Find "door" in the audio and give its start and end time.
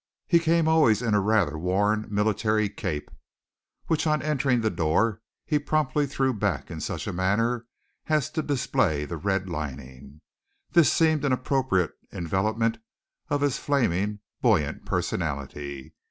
4.71-5.21